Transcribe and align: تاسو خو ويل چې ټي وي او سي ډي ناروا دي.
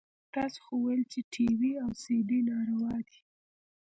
تاسو 0.33 0.59
خو 0.65 0.73
ويل 0.83 1.01
چې 1.13 1.19
ټي 1.33 1.47
وي 1.59 1.73
او 1.83 1.91
سي 2.01 2.15
ډي 2.29 2.39
ناروا 2.49 2.95
دي. 3.07 3.19